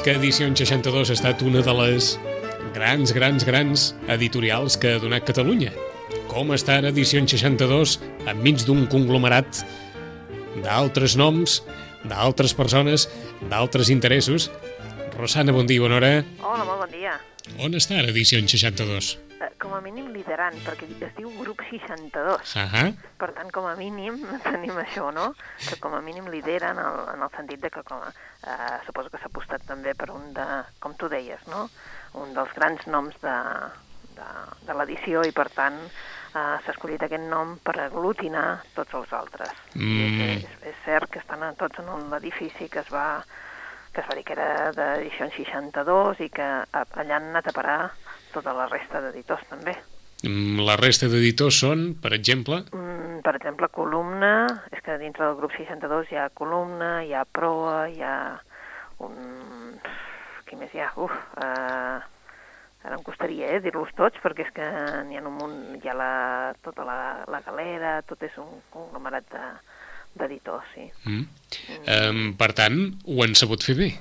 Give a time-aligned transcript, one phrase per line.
[0.00, 2.14] és que Edició 62 ha estat una de les
[2.72, 5.74] grans, grans, grans editorials que ha donat Catalunya.
[6.30, 7.98] Com està ara Edició 62
[8.32, 9.60] enmig d'un conglomerat
[10.64, 11.60] d'altres noms,
[12.08, 13.10] d'altres persones,
[13.52, 14.48] d'altres interessos.
[15.18, 16.14] Rosana, bon dia, bona hora.
[16.40, 17.18] Hola, molt bon dia.
[17.60, 19.29] On està ara Edició 62?
[19.70, 22.54] Com a mínim liderant, perquè es diu grup 62.
[22.58, 22.80] Ahà.
[23.20, 24.16] Per tant, com a mínim
[24.48, 25.28] tenim això, no?
[25.62, 28.10] Que com a mínim lideren en el, en el sentit de que com a,
[28.50, 30.46] eh, suposo que s'ha apostat també per un de,
[30.82, 31.68] com tu deies, no?
[32.18, 33.36] Un dels grans noms de,
[34.18, 34.26] de,
[34.66, 39.54] de l'edició i per tant eh, s'ha escollit aquest nom per aglutinar tots els altres.
[39.78, 40.26] Mm.
[40.32, 43.22] És, és cert que estan tots en un edifici que es va
[43.94, 47.78] que es va dir que era d'edició 62 i que allà han anat a parar
[48.34, 49.74] tota la resta d'editors també.
[50.26, 52.60] Mm, La resta d'editors són, per exemple...
[52.76, 57.24] Mm, per exemple, columna, és que dintre del grup 62 hi ha columna, hi ha
[57.24, 58.16] proa, hi ha
[59.06, 59.16] un...
[60.48, 60.90] Qui més hi ha?
[60.98, 61.98] Uf, eh,
[62.84, 64.68] ara em costaria eh, dir-los tots, perquè és que
[65.08, 66.12] n'hi ha un munt, hi ha la,
[66.64, 67.00] tota la,
[67.30, 69.44] la galera, tot és un conglomerat de,
[70.20, 70.88] d'editors, sí.
[71.06, 71.26] Mm.
[71.86, 73.92] Um, per tant, ho han sabut fer bé.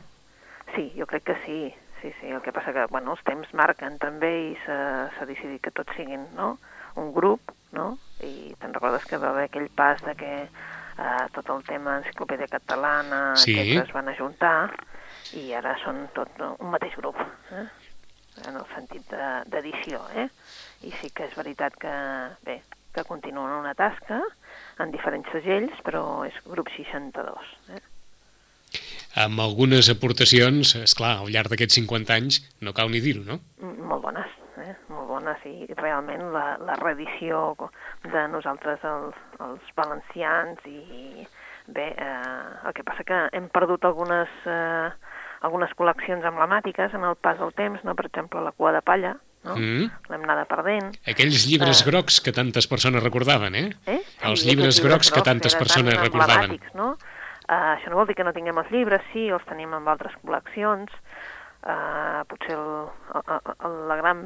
[0.73, 1.59] Sí, jo crec que sí,
[2.01, 2.27] sí, sí.
[2.27, 6.27] El que passa que, bueno, els temps marquen també i s'ha decidit que tots siguin,
[6.35, 6.57] no?,
[6.95, 11.49] un grup, no?, i te'n recordes que va haver aquell pas de que eh, tot
[11.53, 13.53] el tema enciclopèdia catalana, Sí.
[13.55, 14.71] aquests es van ajuntar
[15.39, 17.15] i ara són tot no, un mateix grup,
[17.53, 17.67] eh?
[18.47, 20.27] en el sentit de- d'edició, eh?
[20.87, 21.93] I sí que és veritat que,
[22.45, 22.61] bé,
[22.95, 24.19] que continuen una tasca
[24.79, 27.81] en diferents segells, però és grup 62, eh?
[29.17, 33.39] Amb algunes aportacions, és clar, al llarg d'aquests 50 anys, no cal ni dir-ho, no?
[33.61, 34.29] Mm, molt bones,
[34.61, 34.75] eh?
[34.89, 37.55] molt bones i realment la, la reedició
[38.05, 41.25] de nosaltres els, els valencians i
[41.67, 44.89] bé, eh, el que passa que hem perdut algunes, eh,
[45.41, 47.95] algunes col·leccions emblemàtiques en el pas del temps, no?
[47.95, 49.55] per exemple la cua de palla, no?
[49.55, 49.85] Mm.
[50.11, 50.93] l'hem anada perdent.
[51.07, 51.85] Aquells llibres Eh.
[51.89, 53.69] grocs que tantes persones recordaven, eh?
[53.87, 54.01] Eh?
[54.21, 56.59] Els Sí, llibres aquests grocs que tantes persones tan recordaven.
[56.75, 56.97] No?
[57.49, 60.13] Uh, això no vol dir que no tinguem els llibres, sí, els tenim en altres
[60.21, 60.93] col·leccions.
[61.65, 62.67] Uh, potser el,
[63.17, 64.21] el, el, la gran,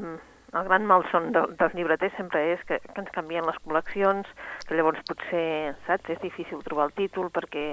[0.53, 4.27] el gran malson de, dels llibreters sempre és que, que ens canvien les col·leccions,
[4.67, 7.65] que llavors potser, saps, és difícil trobar el títol perquè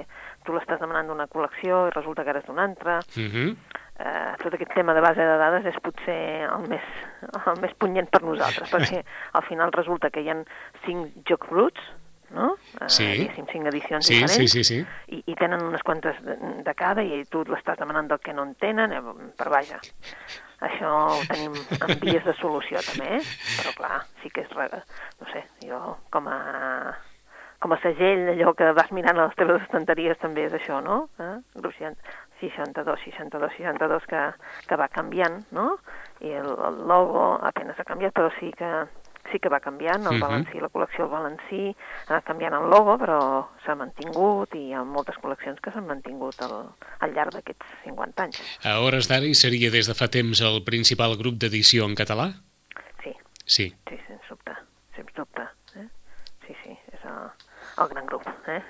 [0.47, 3.01] tu l'estàs demanant d'una col·lecció i resulta que eres d'una altra.
[3.17, 3.55] Mm -hmm.
[4.01, 6.85] Eh, tot aquest tema de base de dades és potser el més,
[7.45, 10.37] el més punyent per nosaltres, perquè al final resulta que hi ha
[10.85, 11.81] cinc jocs bruts,
[12.89, 13.05] Sí.
[13.05, 14.79] diguéssim, cinc edicions Sí, diferents, sí, sí, sí.
[15.13, 18.47] I, i tenen unes quantes de, de cada i tu l'estàs demanant del que no
[18.47, 19.77] en tenen, eh, però vaja,
[20.61, 23.23] això ho tenim en vies de solució també, eh?
[23.59, 26.41] però clar, sí que és, no sé, jo com a
[27.61, 31.03] com a segell, allò que vas mirant a les teves estanteries també és això, no?
[31.21, 31.35] Eh?
[31.61, 34.21] Grup 62, 62, 62, que,
[34.65, 35.75] que va canviant, no?
[36.25, 38.71] I el, el logo apenas ha canviat, però sí que
[39.31, 40.21] sí que va canviant, el Mhm.
[40.21, 41.75] valencí, la col·lecció del valencí
[42.07, 45.85] ha anat canviant el logo, però s'ha mantingut i hi ha moltes col·leccions que s'han
[45.87, 48.41] mantingut al, al llarg d'aquests 50 anys.
[48.65, 52.33] A hores d'ara seria des de fa temps el principal grup d'edició en català?
[53.03, 53.15] Sí,
[53.45, 53.75] Sí.
[53.87, 54.55] sí, sens dubte,
[54.95, 55.41] sens dubte.
[55.75, 55.87] Eh?
[56.47, 57.29] Sí, sí, és el,
[57.83, 58.61] el gran grup, eh?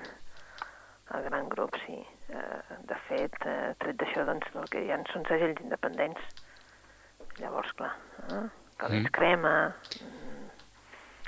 [1.14, 1.98] El gran grup, sí.
[2.32, 6.20] Eh, de fet, eh, tret d'això, doncs, el que hi ha són segells independents.
[7.38, 7.92] Llavors, clar,
[8.30, 8.48] eh?
[8.78, 9.10] Calés Mm.
[9.12, 9.74] Crema...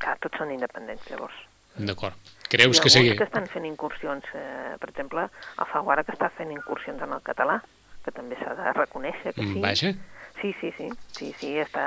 [0.05, 1.37] Clar, tots són independents, llavors.
[1.75, 2.33] D'acord.
[2.53, 3.15] Creus que sigui...
[3.19, 7.23] que estan fent incursions, eh, per exemple, el Faguara que està fent incursions en el
[7.27, 7.59] català,
[8.05, 9.55] que també s'ha de reconèixer que sí.
[9.57, 9.95] Mm, Vaja.
[10.41, 11.87] Sí, sí, sí, sí, sí, està...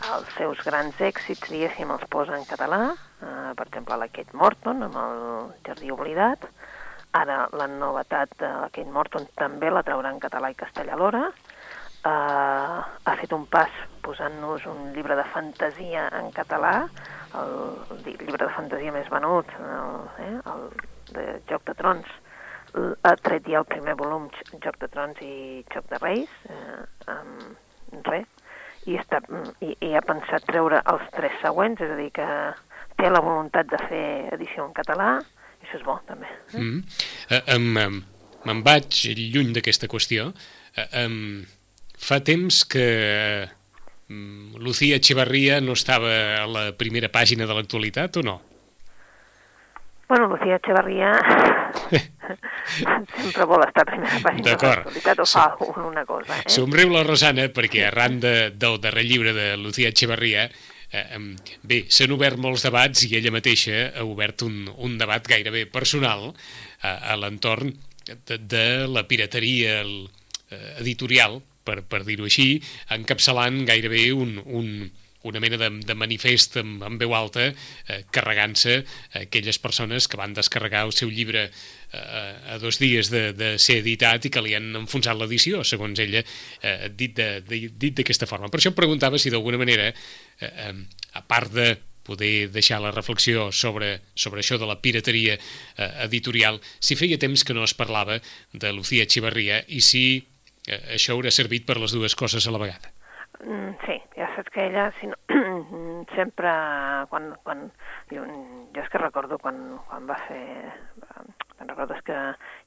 [0.00, 2.78] Els seus grans èxits, diguéssim, els posa en català,
[3.20, 5.18] eh, per exemple, la Kate Morton, amb el
[5.66, 6.46] Jardí Oblidat,
[7.18, 11.26] ara la novetat de la Kate Morton també la traurà en català i castellà alhora,
[12.04, 13.70] eh, ha fet un pas
[14.02, 16.88] posant-nos un llibre de fantasia en català,
[17.38, 17.52] el,
[18.04, 20.66] lli- llibre de fantasia més venut, el, eh, el
[21.14, 22.06] de Joc de Trons,
[23.02, 24.28] ha tret ja el primer volum,
[24.62, 28.26] Joc de Trons i Joc de Reis, eh, amb res,
[28.86, 29.18] i, està,
[29.60, 32.26] i, i ha pensat treure els tres següents, és a dir, que
[32.96, 34.06] té la voluntat de fer
[34.36, 35.18] edició en català,
[35.60, 36.30] i això és bo, també.
[36.54, 36.80] Mm.
[37.30, 38.00] Eh, em, em,
[38.48, 39.02] Me'n vaig
[39.34, 40.30] lluny d'aquesta qüestió.
[40.80, 41.42] eh, um,
[42.00, 43.48] fa temps que
[44.08, 48.40] um, Lucía Echevarría no estava a la primera pàgina de l'actualitat o no?
[50.08, 51.12] Bueno, Lucía Echevarría
[53.20, 56.40] sempre vol estar a primera pàgina de l'actualitat o fa una cosa.
[56.40, 56.48] Eh?
[56.50, 60.48] Somriu la Rosana perquè arran de, del darrer llibre de Lucía Echevarría
[60.90, 61.20] eh,
[61.62, 66.32] bé, s'han obert molts debats i ella mateixa ha obert un, un debat gairebé personal
[66.80, 67.70] a, a l'entorn
[68.26, 72.60] de, de la pirateria eh, editorial, per, per dir-ho així,
[72.96, 74.90] encapçalant gairebé un, un,
[75.22, 78.80] una mena de, de manifest amb, amb veu alta eh, carregant-se
[79.20, 83.80] aquelles persones que van descarregar el seu llibre eh, a dos dies de, de ser
[83.82, 86.24] editat i que li han enfonsat l'edició, segons ella,
[86.62, 88.48] eh, dit d'aquesta forma.
[88.48, 90.74] Per això em preguntava si d'alguna manera, eh, eh,
[91.12, 91.74] a part de
[92.10, 97.44] poder deixar la reflexió sobre, sobre això de la pirateria eh, editorial, si feia temps
[97.44, 98.18] que no es parlava
[98.52, 100.24] de Lucía Echevarría i si
[100.70, 102.94] eh, això haurà servit per les dues coses a la vegada.
[103.40, 105.16] Mm, sí, ja saps que ella si no,
[106.16, 106.50] sempre,
[107.08, 107.70] quan, quan
[108.10, 108.24] jo,
[108.74, 110.42] jo és que recordo quan, quan va fer,
[111.56, 112.16] te'n recordes que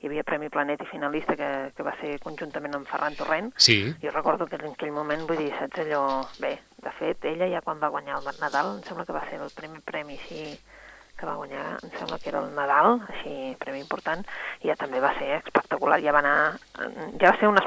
[0.01, 3.51] hi havia Premi Planet i finalista que, que va ser conjuntament amb Ferran Torrent?
[3.57, 3.77] Sí.
[4.01, 6.03] Jo recordo que en aquell moment, vull dir, saps allò...
[6.41, 9.43] Bé, de fet, ella ja quan va guanyar el Nadal, em sembla que va ser
[9.43, 10.57] el primer premi així
[11.19, 14.25] que va guanyar, em sembla que era el Nadal, així, premi important,
[14.63, 16.37] i ja també va ser espectacular, ja va anar...
[17.21, 17.61] Ja va ser una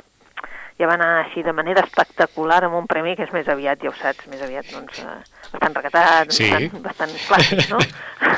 [0.78, 3.90] ja va anar així de manera espectacular amb un premi que és més aviat, ja
[3.90, 6.50] ho saps, més aviat doncs, eh, bastant recatat, sí.
[6.52, 7.80] bastant, bastant clàssic, no?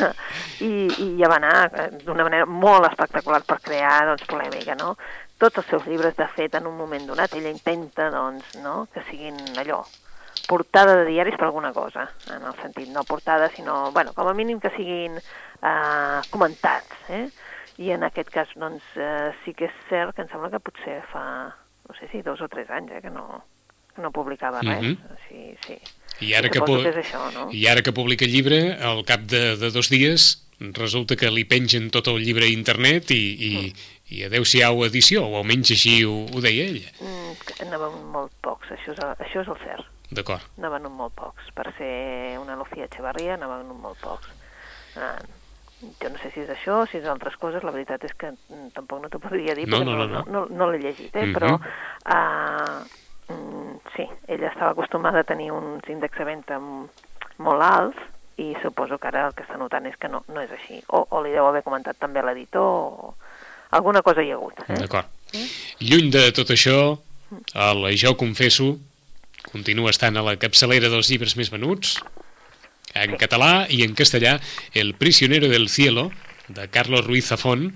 [0.69, 4.95] I, I ja va anar eh, d'una manera molt espectacular per crear doncs, polèmica, no?
[5.39, 8.89] Tots els seus llibres, de fet, en un moment donat, ella intenta doncs, no?
[8.91, 9.85] que siguin allò,
[10.51, 14.35] portada de diaris per alguna cosa, en el sentit, no portada, sinó, bueno, com a
[14.35, 17.29] mínim que siguin eh, comentats, eh?
[17.79, 20.99] I en aquest cas, doncs, eh, sí que és cert que em sembla que potser
[21.13, 21.25] fa
[21.89, 23.45] no sé si dos o tres anys, eh, que no,
[23.97, 24.83] no publicava res.
[24.83, 25.17] Mm -hmm.
[25.29, 25.79] sí, sí.
[26.21, 27.49] I ara, que, que, això, no?
[27.53, 31.45] I ara que publica el llibre, al cap de, de dos dies, resulta que li
[31.45, 33.73] pengen tot el llibre a internet i, i, mm.
[34.17, 36.91] i adeu-siau edició, o almenys així ho, ho deia ella.
[36.99, 37.37] Mm,
[37.69, 39.87] anaven molt pocs, això és, això és el cert.
[40.11, 40.43] D'acord.
[40.59, 41.51] Anaven molt pocs.
[41.55, 44.27] Per ser una Lucía Echevarria, anaven molt pocs.
[44.97, 45.21] Ah,
[45.81, 48.73] jo no sé si és això, si és altres coses, la veritat és que mm,
[48.75, 51.15] tampoc no t'ho podria dir, no, perquè no, no, no, no, no, no l'he llegit,
[51.15, 51.27] eh?
[51.27, 51.37] Mm -hmm.
[51.37, 52.81] però uh,
[53.97, 56.59] sí, ella estava acostumada a tenir uns índexs de venda
[57.39, 57.99] molt alts
[58.39, 60.83] i suposo que ara el que està notant és que no, no és així.
[60.89, 63.15] O, o li deu haver comentat també a l'editor, o
[63.71, 64.55] alguna cosa hi ha hagut.
[64.69, 64.79] Eh?
[64.79, 65.07] D'acord.
[65.35, 65.49] Mm?
[65.81, 66.99] Lluny de tot això,
[67.55, 68.77] el Jo Confesso
[69.51, 71.99] continua estant a la capçalera dels llibres més venuts,
[72.95, 74.39] en català i en castellà
[74.75, 76.11] El prisionero del cielo,
[76.49, 77.73] de Carlos Ruiz Zafón,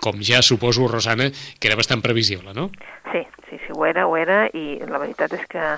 [0.00, 2.70] com ja suposo, Rosana, que era bastant previsible, no?
[3.12, 5.70] Sí, sí, sí, ho era, ho era, i la veritat és que,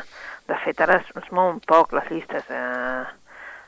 [0.50, 2.50] de fet, ara es, es mouen poc les llistes.
[2.50, 3.04] Eh,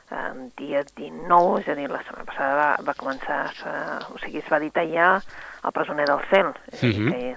[0.09, 3.73] en dia 19, és a dir, la setmana passada va, va començar, a,
[4.09, 5.11] o sigui, es va editar ja
[5.59, 7.35] El presoner del cel, és a dir, uh -huh.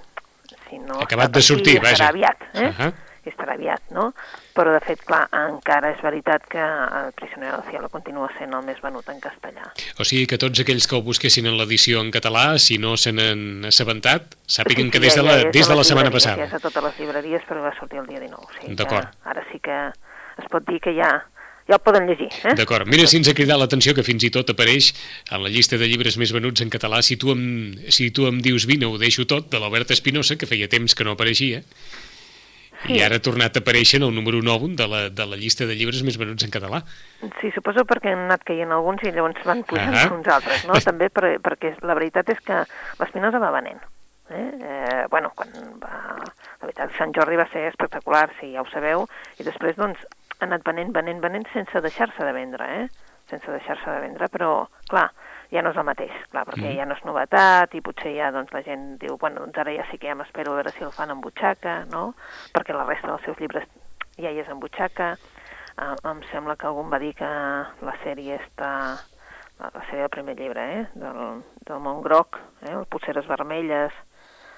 [0.48, 1.00] que si no...
[1.04, 2.08] Acabat de sortir, vaja.
[2.08, 2.68] aviat, eh?
[2.68, 2.92] Uh -huh
[3.24, 4.10] i estarà aviat, no?
[4.56, 8.64] Però, de fet, clar, encara és veritat que el Prisioner del Cielo continua sent el
[8.66, 9.70] més venut en castellà.
[9.98, 13.14] O sigui que tots aquells que ho busquessin en l'edició en català, si no se
[13.14, 16.42] n'han assabentat, sàpiguen sí, sí, que des de la, ja, des de la setmana passada.
[16.42, 18.58] Ja és a totes les llibreries, però va sortir el dia 19.
[18.58, 19.14] Sí, D'acord.
[19.28, 19.78] Ara sí que
[20.42, 21.20] es pot dir que ja
[21.68, 22.28] ja el poden llegir.
[22.44, 22.54] Eh?
[22.58, 22.88] D'acord.
[22.90, 24.92] Mira si ens ha cridat l'atenció que fins i tot apareix
[25.30, 27.02] en la llista de llibres més venuts en català.
[27.06, 27.44] Si tu em,
[27.88, 31.06] si tu em dius vine, ho deixo tot, de l'Albert Espinosa, que feia temps que
[31.06, 31.62] no apareixia,
[32.82, 32.96] Sí.
[32.98, 35.68] I ara ha tornat a aparèixer en el número 9 de la, de la llista
[35.68, 36.82] de llibres més venuts en català.
[37.40, 40.78] Sí, suposo perquè han anat caient alguns i llavors van pujant ah uns altres, no?
[40.82, 42.64] També per, perquè la veritat és que
[42.98, 43.78] l'Espinosa va venent.
[44.32, 44.48] Eh?
[44.58, 45.92] Eh, bueno, quan va...
[46.62, 49.06] La veritat, Sant Jordi va ser espectacular, sí, ja ho sabeu,
[49.38, 50.02] i després, doncs,
[50.38, 52.86] ha anat venent, venent, venent sense deixar-se de vendre, eh?
[53.30, 54.52] Sense deixar-se de vendre, però,
[54.90, 55.08] clar,
[55.52, 56.76] ja no és el mateix, clar, perquè mm.
[56.78, 59.84] ja no és novetat i potser ja doncs, la gent diu, bueno, doncs ara ja
[59.90, 62.12] sí que ja m'espero a veure si el fan en butxaca, no?
[62.56, 63.68] Perquè la resta dels seus llibres
[64.16, 65.14] ja hi és en butxaca.
[65.72, 68.72] Uh, em sembla que algú va dir que la sèrie està
[69.62, 70.86] la sèrie del primer llibre, eh?
[70.94, 72.72] del, del Montgroc, eh?
[72.72, 73.92] el Potseres Vermelles,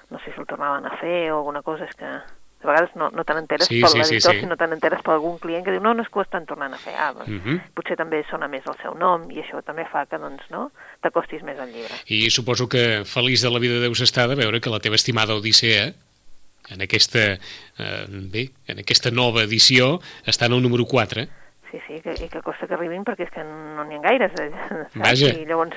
[0.09, 2.09] no sé si el tornaven a fer o alguna cosa, és que
[2.65, 4.43] de vegades no, no te n'enteres sí, per sí, l'editor, sí, sí.
[4.43, 6.73] sinó te n'enteres per algun client que diu no, no és que ho estan tornant
[6.73, 7.55] a fer, ah, doncs, uh Mhm.
[7.55, 7.61] -huh.
[7.77, 11.43] potser també sona més el seu nom i això també fa que doncs, no, t'acostis
[11.43, 11.93] més al llibre.
[12.07, 15.35] I suposo que feliç de la vida deus estar de veure que la teva estimada
[15.35, 15.93] Odissea
[16.69, 17.37] en aquesta,
[17.77, 21.27] eh, bé, en aquesta nova edició està en el número 4.
[21.71, 24.31] Sí, sí, que, i que costa que arribin perquè és que no n'hi ha gaires.
[24.39, 24.49] Eh?
[24.93, 24.95] Saps?
[24.95, 25.27] Vaja.
[25.35, 25.75] I llavors,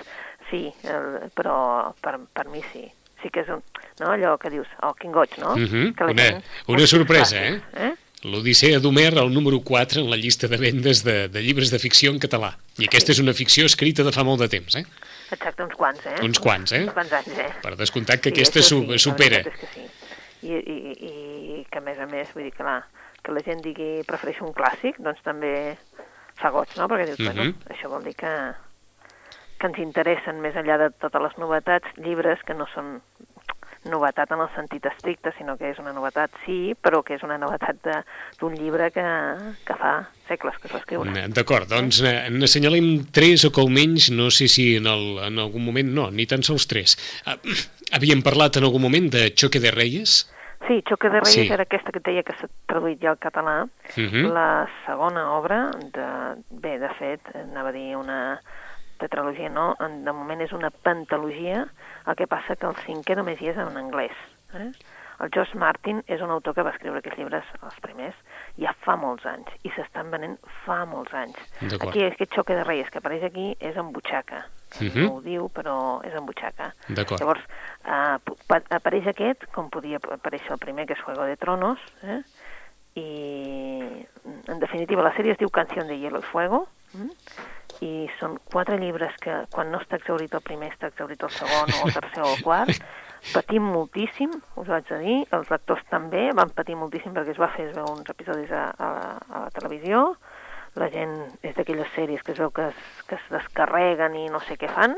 [0.50, 2.86] sí, el, però per, per mi sí.
[3.22, 3.62] Sí que és un,
[4.00, 5.56] no, allò que dius, oh, quin goig, no?
[5.56, 7.94] Mhm, Que la una- gent una sorpresa, faci, eh?
[8.24, 12.10] L'Odissea d'Homer, el número 4 en la llista de vendes de, de llibres de ficció
[12.10, 12.56] en català.
[12.78, 14.84] I aquesta és una ficció escrita de fa molt de temps, eh?
[15.30, 16.16] Exacte, uns quants, eh?
[16.24, 16.82] Uns quants, eh?
[16.82, 17.48] Uns quants anys, eh?
[17.62, 19.38] Per descomptat que Sí, aquesta su sí, supera.
[19.38, 19.86] és que sí.
[20.42, 20.76] I, i,
[21.60, 22.80] I que, a més a més, vull dir que, la,
[23.22, 25.76] que la gent digui prefereixo un clàssic, doncs també
[26.38, 26.88] fa goig, no?
[26.88, 27.54] Perquè dius, bueno, Mhm.
[27.70, 28.34] això vol dir que,
[29.58, 33.00] que ens interessen més enllà de totes les novetats, llibres que no són
[33.88, 37.38] novetat en el sentit estricte, sinó que és una novetat, sí, però que és una
[37.38, 38.02] novetat de-
[38.40, 39.04] d'un llibre que,
[39.64, 41.10] que fa segles que es va escriure.
[41.10, 45.38] Mm, D'acord, doncs eh, n'assenyalem tres o que almenys, no sé si en, el, en
[45.38, 46.98] algun moment, no, ni tan sols tres.
[47.24, 47.38] Ah,
[47.96, 50.26] Havíem parlat en algun moment de Choque de Reyes?
[50.66, 51.52] Sí, Xoque de Reyes Sí.
[51.54, 53.62] era aquesta que deia que s'ha traduït ja al català.
[53.96, 54.26] Mhm.
[54.34, 56.08] La segona obra, de,
[56.50, 58.40] bé, de fet, anava a dir una
[58.98, 61.66] tetralogia, no, en- de moment és una pentalogia,
[62.06, 64.12] el que passa que el cinquè només hi és en anglès.
[64.54, 64.70] Eh?
[65.20, 68.14] El George Martin és un autor que va escriure aquests llibres, els primers,
[68.56, 71.34] ja fa molts anys, i s'estan venent fa molts anys.
[71.90, 74.44] Aquí, aquest xoque de Reyes que apareix aquí és en butxaca.
[74.94, 75.02] Mhm.
[75.08, 76.72] No ho diu, però és en butxaca.
[77.18, 77.40] Llavors,
[77.84, 78.18] uh,
[78.70, 82.22] apareix aquest, com podia aparèixer el primer, que és Juego de Tronos, eh?
[82.94, 84.06] i
[84.48, 87.10] en definitiva la sèrie es diu Canción de Hielo y Fuego, mm?
[87.84, 91.70] i són quatre llibres que quan no està exaurit el primer està exaurit el segon
[91.78, 92.82] o el tercer o el quart,
[93.34, 97.40] patim moltíssim, us ho haig de dir, els lectors també van patir moltíssim perquè es
[97.40, 98.90] va fer es veu uns episodis a, a,
[99.28, 100.08] a la televisió,
[100.78, 104.38] la gent és d'aquelles sèries que es veu que es, que es descarreguen i no
[104.46, 104.94] sé què fan,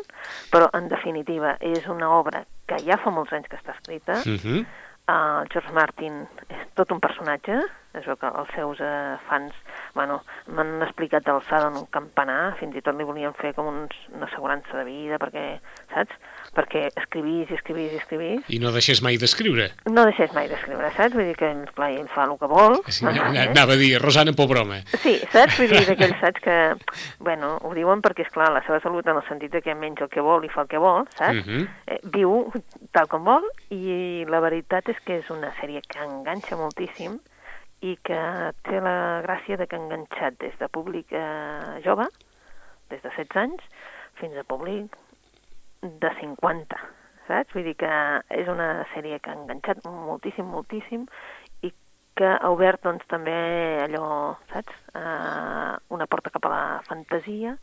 [0.53, 4.65] però en definitiva és una obra que ja fa molts anys que està escrita, Mhm.
[5.11, 7.59] El George Martin és tot un personatge,
[7.99, 9.57] es veu que els seus eh, fans
[9.95, 10.21] bueno,
[10.55, 14.29] m'han explicat d'alçada en un campanar, fins i tot li volien fer com uns, una
[14.29, 15.47] assegurança de vida, perquè,
[15.95, 16.15] saps?
[16.57, 18.49] Perquè escrivís i escrivís i escrivís.
[18.51, 19.69] I no deixés mai d'escriure.
[19.87, 21.15] No deixés mai d'escriure, saps?
[21.15, 22.81] Vull dir que, clar, ell fa el que vol.
[22.91, 24.81] Sí, anava a dir, Rosana, por broma.
[24.99, 25.61] Sí, saps?
[25.61, 26.57] Vull dir d'aquells, saps, que,
[27.23, 30.11] bueno, ho diuen perquè, és clar la seva salut en el sentit que menja el
[30.11, 31.45] que vol i fa el que vol, saps?
[31.45, 31.69] Mhm.
[31.87, 32.51] eh, viu
[32.95, 37.19] tal com vol i la veritat és que és una sèrie que enganxa moltíssim
[37.87, 38.21] i que
[38.67, 42.09] té la gràcia de que ha enganxat des de públic eh, jove,
[42.91, 43.63] des de 16 anys,
[44.21, 44.97] fins a públic
[45.83, 46.81] de 50,
[47.29, 47.55] saps?
[47.55, 47.93] Vull dir que
[48.37, 51.07] és una sèrie que ha enganxat moltíssim, moltíssim
[51.67, 51.73] i
[52.19, 53.37] que ha obert doncs també
[53.87, 54.77] allò, saps?
[54.93, 57.57] Uh, una porta cap a la fantasia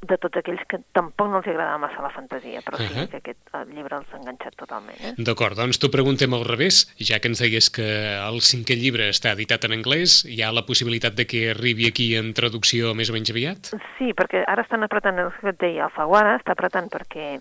[0.00, 3.06] de tots aquells que tampoc no els agradava massa la fantasia, però sí Ahà.
[3.12, 4.96] que aquest llibre els ha enganxat totalment.
[4.96, 5.12] Eh?
[5.28, 9.34] D'acord, doncs t'ho preguntem al revés, ja que ens deies que el cinquè llibre està
[9.36, 13.16] editat en anglès, hi ha la possibilitat de que arribi aquí en traducció més o
[13.16, 13.74] menys aviat?
[13.98, 17.34] Sí, perquè ara estan apretant, el que et deia, Alfaguara està apretant perquè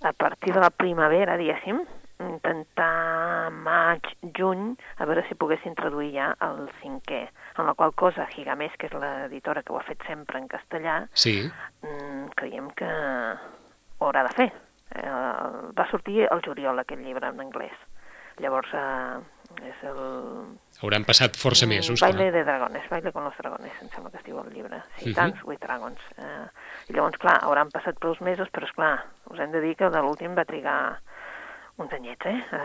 [0.00, 1.82] a partir de la primavera, diguéssim,
[2.28, 4.02] intentar maig,
[4.36, 7.28] juny, a veure si poguessin traduir ja el cinquè.
[7.58, 11.08] En la qual cosa, Gigamés, que és l'editora que ho ha fet sempre en castellà,
[11.14, 11.50] Sí.
[11.82, 12.86] mm, creiem que
[13.98, 14.52] ho haurà de fer.
[14.94, 15.08] Eh,
[15.76, 17.72] va sortir el juliol aquest llibre en anglès.
[18.38, 19.20] Llavors, eh,
[19.68, 20.56] és el...
[20.82, 22.00] Hauran passat força Mm, mesos.
[22.00, 22.32] Baile clar.
[22.32, 24.82] de dragones, Baile con los dragones, em sembla que es diu el llibre.
[24.96, 25.14] Sí, Mhm.
[25.14, 26.00] Dance with Dragons.
[26.16, 26.46] Eh,
[26.88, 29.90] I llavors, clar, hauran passat prou mesos, però, és clar, us hem de dir que
[29.90, 30.98] de l'últim va trigar
[31.84, 32.36] uns anyets, eh?
[32.36, 32.62] eh?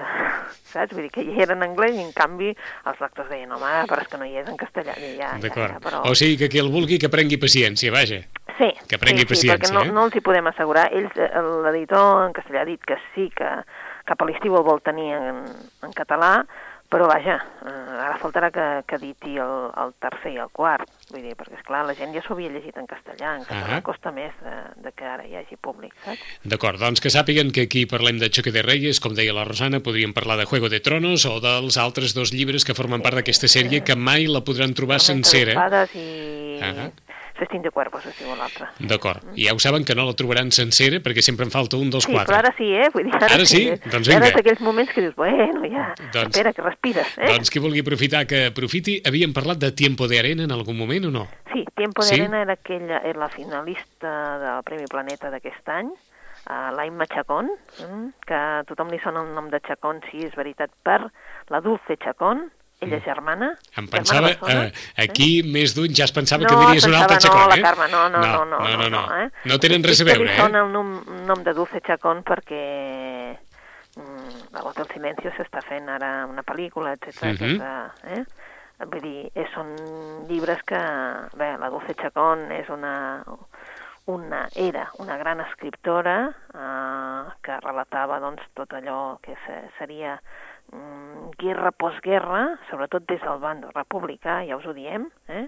[0.71, 0.93] Saps?
[0.93, 2.53] Vull dir que ja era en anglès i, en canvi,
[2.89, 4.95] els lectors deien, home, però és que no hi és en castellà.
[4.99, 5.77] I ja, ja, D'acord.
[5.77, 6.03] ja, però...
[6.09, 8.21] O sigui que qui el vulgui que prengui paciència, vaja.
[8.55, 9.95] Sí, Que prengui sí, sí, paciència, perquè no, eh?
[9.95, 10.85] no els hi podem assegurar.
[10.95, 13.49] Ells, eh, l'editor en castellà ha dit que sí, que
[14.05, 15.41] cap a l'estiu el vol tenir en,
[15.83, 16.37] en català,
[16.95, 17.35] però vaja,
[17.67, 21.57] eh, ara faltarà que, que editi el, el tercer i el quart, vull dir, perquè,
[21.59, 23.83] és clar la gent ja s'ho havia llegit en castellà, en català Ah.
[23.83, 24.53] costa més de,
[24.85, 26.23] de que ara hi hagi públic, saps?
[26.47, 29.81] D'acord, doncs que sàpiguen que aquí parlem de Choque de Reyes, com deia la Rosana,
[29.83, 33.51] podríem parlar de Juego de Tronos o dels altres dos llibres que formen part d'aquesta
[33.51, 35.59] sèrie que mai la podran trobar sencera.
[35.95, 36.87] i Ah.
[37.35, 38.67] Festín de Cuervos, es diu l'altre.
[38.79, 41.89] D'acord, i ja ho saben que no la trobaran sencera perquè sempre en falta un
[41.91, 42.31] dels Sí, quatre.
[42.31, 42.89] però ara sí, eh?
[42.93, 43.67] Vull dir, ara, Ara sí?
[43.67, 43.79] eh?
[43.91, 44.27] Doncs Ara vinga.
[44.29, 47.27] és aquells moments que dius, bueno, ja, Doncs- espera, que respires, eh?
[47.27, 51.05] Doncs qui vulgui aprofitar que aprofiti, havíem parlat de Tiempo de Arena en algun moment
[51.05, 51.27] o no?
[51.51, 52.21] Sí, Tiempo de Sí?
[52.21, 57.49] Arena era, aquella, era la finalista del Premi Planeta d'aquest any, uh, l'Aimma Chacón,
[57.79, 61.01] mm, que a tothom li sona el nom de Chacón, sí, és veritat, per
[61.49, 62.47] la Dulce Chacón,
[62.81, 63.51] ella és germana.
[63.75, 67.01] Em germana pensava, bessona, eh, aquí més d'un ja es pensava no, que diries una
[67.03, 67.63] altra pensava, Chacón, no, eh?
[67.63, 69.03] Carme, no, no, no, no, no, no, no.
[69.21, 69.29] eh?
[69.45, 70.39] no tenen res a veure, eh?
[70.39, 70.95] sona el nom,
[71.29, 72.63] nom de Dulce Chacón perquè
[73.95, 77.23] mm, La voz del silencio s'està fent ara una pel·lícula, etc.
[77.23, 77.33] Mhm.
[77.35, 77.75] etcètera,
[78.15, 78.23] eh?
[78.83, 79.71] Vull dir, eh, són
[80.27, 80.79] llibres que...
[81.39, 83.23] Bé, la Dulce Chacón és una,
[84.11, 86.17] una, era una gran escriptora
[86.53, 89.35] eh, que relatava doncs, tot allò que
[89.79, 90.19] seria
[91.37, 95.47] guerra postguerra, sobretot des del bando republicà, ja us ho diem, eh?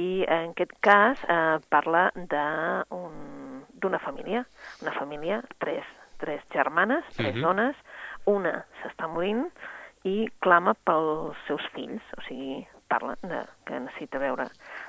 [0.00, 4.44] i en aquest cas eh, parla d'una un, família,
[4.82, 5.84] una família, tres,
[6.18, 7.38] tres germanes, tres uh.
[7.38, 7.42] -huh.
[7.42, 7.76] dones,
[8.26, 9.46] una s'està morint
[10.04, 14.46] i clama pels seus fills, o sigui, parla de, que necessita veure.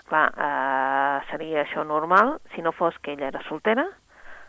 [0.09, 3.87] Clar, eh, seria això normal si no fos que ella era soltera,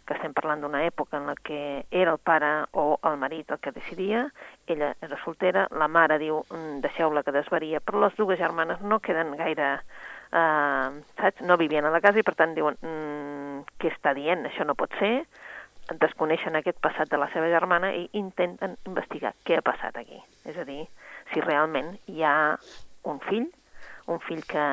[0.07, 3.59] que estem parlant d'una època en la que era el pare o el marit el
[3.59, 4.27] que decidia,
[4.67, 9.01] ella era soltera, la mare diu mm, deixeu-la que desvaria, però les dues germanes no
[9.03, 9.73] queden gaire
[10.33, 11.43] eh, saps?
[11.43, 14.47] No vivien a la casa i per tant diuen mm, què està dient?
[14.47, 15.27] Això no pot ser.
[16.03, 20.19] Desconeixen aquest passat de la seva germana i intenten investigar què ha passat aquí.
[20.47, 20.85] És a dir,
[21.33, 22.57] si realment hi ha
[23.07, 23.47] un fill,
[24.11, 24.67] un fill que,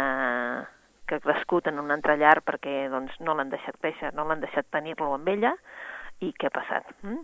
[1.08, 4.44] que ha crescut en un altre llar perquè doncs, no l'han deixat créixer, no l'han
[4.44, 5.54] deixat tenir-lo amb ella,
[6.24, 6.90] i què ha passat.
[7.04, 7.24] Mm?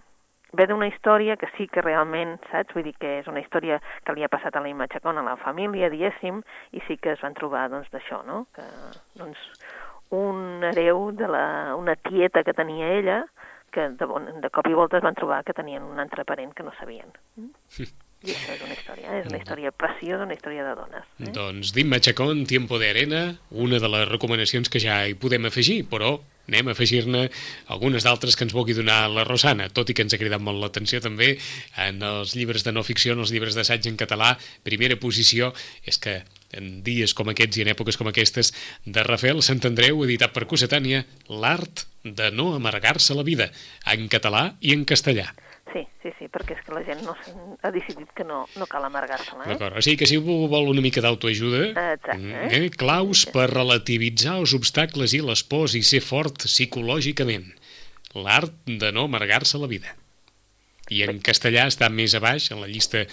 [0.53, 2.73] ve d'una història que sí que realment, saps?
[2.73, 5.35] Vull dir que és una història que li ha passat a la Imatxacón, a la
[5.37, 6.41] família, diguéssim,
[6.73, 8.45] i sí que es van trobar, doncs, d'això, no?
[8.55, 8.65] Que,
[9.19, 9.43] doncs,
[10.17, 11.45] un hereu de la,
[11.77, 13.19] una tieta que tenia ella,
[13.71, 16.55] que de, bon, de cop i volta es van trobar que tenien un altre parent
[16.57, 17.13] que no sabien.
[17.69, 17.85] Sí.
[18.19, 21.05] I això és una història, és una història preciosa, una història de dones.
[21.23, 21.29] Eh?
[21.35, 23.21] Doncs Dimma Chacón, Tiempo de Arena,
[23.51, 26.17] una de les recomanacions que ja hi podem afegir, però
[26.49, 27.21] anem a afegir-ne
[27.71, 30.59] algunes d'altres que ens vulgui donar la Rosana, tot i que ens ha cridat molt
[30.59, 31.37] l'atenció també
[31.79, 34.33] en els llibres de no ficció, en els llibres d'assaig en català,
[34.67, 35.53] primera posició
[35.87, 36.19] és que
[36.59, 38.51] en dies com aquests i en èpoques com aquestes
[38.83, 43.53] de Rafael Sant Andreu, editat per Cossetània, l'art de no amargar-se la vida,
[43.87, 45.29] en català i en castellà.
[45.73, 47.13] Sí, sí, sí, perquè és que la gent no
[47.61, 49.45] ha decidit que no, no cal amargar-se-la.
[49.45, 49.51] Eh?
[49.51, 52.17] D'acord, o sigui que si algú vol una mica d'autoajuda, eh?
[52.57, 52.63] eh?
[52.73, 57.51] claus per relativitzar els obstacles i les pors i ser fort psicològicament.
[58.17, 59.93] L'art de no amargar-se la vida.
[60.89, 63.03] I en castellà està més a baix, en la llista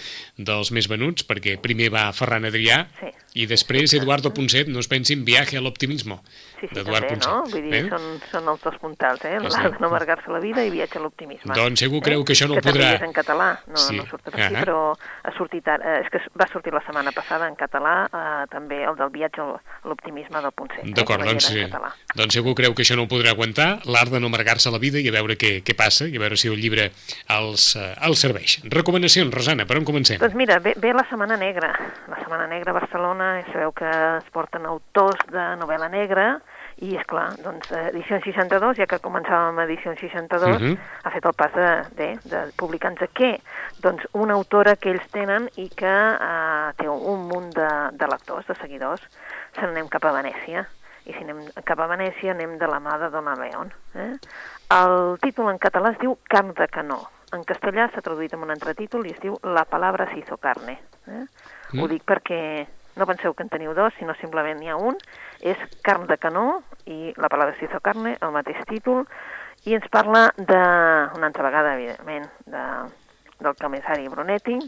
[0.41, 4.89] dels més venuts, perquè primer va Ferran Adrià, sí i després Eduardo Ponset, no es
[4.89, 6.21] pensin, Viaje a l'optimismo,
[6.61, 7.29] sí, sí, d'Eduard Ponset.
[7.29, 7.43] No?
[7.51, 7.83] Vull dir, eh?
[7.91, 9.37] són, són els dos puntals, eh?
[9.43, 11.53] L'art de no amargar-se la vida i Viatge a l'optimisme.
[11.57, 12.25] Doncs segur creu eh?
[12.25, 12.95] que això no que ho podrà...
[13.01, 13.99] Que en català, no, sí.
[13.99, 14.63] no surt aquí, uh -huh.
[14.65, 18.47] però ha sortit ara, eh, és que va sortir la setmana passada en català, eh,
[18.51, 20.85] també el del Viatge a l'optimisme del Ponset.
[20.85, 20.95] Eh?
[20.97, 21.27] D'acord, eh?
[21.27, 21.67] doncs, sí.
[22.15, 24.99] doncs segur creu que això no ho podrà aguantar, l'art de no amargar-se la vida
[24.99, 26.91] i a veure què, què passa i a veure si el llibre
[27.29, 28.61] els, eh, els serveix.
[28.65, 30.19] Recomanacions, Rosana, per on comencem?
[30.19, 31.73] Doncs mira, ve, ve la Setmana Negra,
[32.09, 36.29] la Setmana Negra a Barcelona, sabeu que es porten autors de novel·la negra,
[36.77, 40.77] i, és clar, doncs, edició 62, ja que començàvem edició 62, uh -huh.
[41.05, 43.41] ha fet el pas de, de, de publicar-nos què?
[43.81, 48.47] Doncs una autora que ells tenen i que eh, té un munt de, de lectors,
[48.47, 49.01] de seguidors.
[49.55, 50.67] Se n'anem cap a Venècia.
[51.07, 53.73] I si anem cap a Venècia anem de la mà de Dona León.
[53.95, 54.19] Eh?
[54.69, 57.09] El títol en català es diu Carn de canó.
[57.33, 60.37] En castellà s'ha traduït amb un altre títol i es diu La palabra se hizo
[60.37, 60.79] carne.
[61.07, 61.25] Eh?
[61.73, 61.81] Mm.
[61.81, 64.97] Ho dic perquè no penseu que en teniu dos, sinó simplement n'hi ha un,
[65.41, 69.05] és Carn de Canó i la paraula de Cizo Carne, el mateix títol,
[69.69, 70.63] i ens parla de,
[71.19, 72.65] una altra vegada, evidentment, de,
[73.43, 74.59] del comissari Brunetti,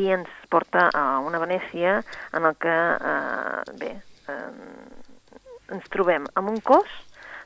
[0.00, 1.98] i ens porta a una Venècia
[2.32, 3.92] en el que, eh, bé,
[4.32, 6.90] eh, ens trobem amb un cos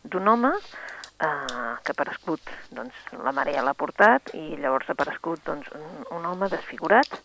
[0.05, 5.43] d'un home eh, que ha aparegut, doncs, la marea l'ha portat i llavors ha aparegut
[5.47, 7.19] doncs, un, un home desfigurat,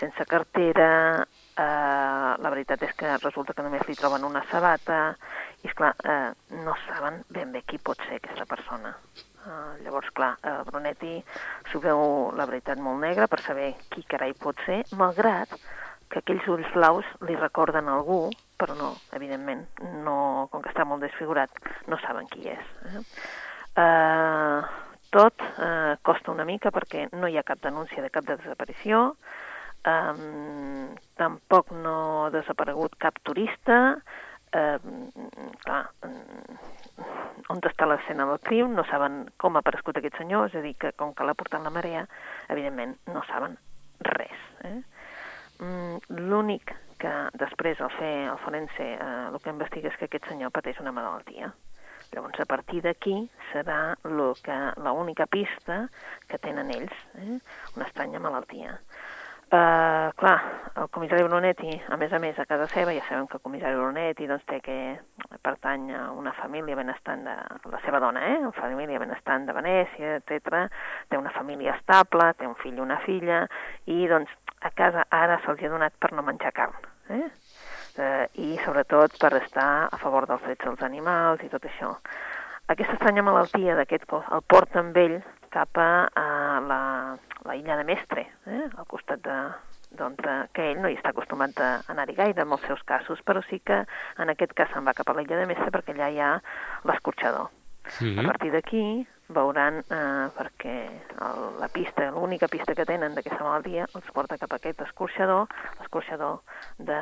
[0.00, 1.24] sense cartera,
[1.56, 5.00] eh, la veritat és que resulta que només li troben una sabata
[5.62, 6.32] i, esclar, eh,
[6.64, 8.94] no saben ben bé qui pot ser aquesta persona.
[9.46, 11.20] Uh, llavors, clar, uh, Brunetti
[11.70, 12.00] s'ho veu,
[12.34, 15.52] la veritat, molt negra per saber qui carai pot ser, malgrat
[16.10, 18.24] que aquells ulls blaus li recorden algú,
[18.58, 19.62] però no, evidentment,
[20.02, 20.16] no,
[20.50, 22.72] com que està molt desfigurat, no saben qui és.
[22.90, 23.04] Eh?
[23.78, 24.66] Uh,
[25.14, 29.12] tot uh, costa una mica perquè no hi ha cap denúncia de cap desaparició,
[29.86, 33.96] Um, tampoc no ha desaparegut cap turista.
[34.56, 35.10] Um,
[35.62, 36.58] clar, um,
[37.52, 40.74] on està l'escena del crim, no saben com ha aparegut aquest senyor, és a dir,
[40.80, 42.06] que com que l'ha portat la marea,
[42.52, 43.54] evidentment no saben
[44.16, 44.42] res.
[44.66, 44.80] Eh?
[45.60, 50.28] Um, L'únic que després al fer el forense eh, el que investiga és que aquest
[50.30, 51.52] senyor pateix una malaltia.
[52.12, 53.14] Llavors, a partir d'aquí
[53.50, 55.78] serà l'única pista
[56.30, 57.38] que tenen ells, eh?
[57.74, 58.78] una estranya malaltia.
[59.56, 60.40] Uh, clar,
[60.76, 63.78] el comissari Brunetti, a més a més, a casa seva, ja sabem que el comissari
[63.78, 64.76] Brunetti doncs, té que
[65.46, 67.36] pertany a una família benestant de
[67.72, 68.36] la seva dona, eh?
[68.42, 70.66] una família benestant de Venècia, etc.
[71.08, 73.44] Té una família estable, té un fill i una filla,
[73.88, 76.76] i doncs a casa ara se'ls ha donat per no menjar carn.
[77.16, 77.24] Eh?
[77.96, 81.94] Uh, I sobretot per estar a favor dels drets dels animals i tot això.
[82.68, 85.20] aquesta estranya malaltia d'aquest cos el porta amb ell
[85.54, 86.25] cap a, a
[87.16, 88.62] la, la illa de Mestre, eh?
[88.76, 89.36] al costat de,
[89.96, 93.42] doncs, que ell no hi està acostumat a anar-hi gaire en els seus casos, però
[93.48, 93.82] sí que
[94.22, 96.32] en aquest cas se'n va cap a l'illa de Mestre perquè allà hi ha
[96.84, 97.50] l'escorxador.
[97.86, 98.18] -hmm.
[98.18, 100.76] A partir d'aquí veuran, eh, perquè
[101.20, 105.48] el, la pista, l'única pista que tenen d'aquesta malaltia els porta cap a aquest escorxador,
[105.80, 106.40] l'escorxador
[106.78, 107.00] de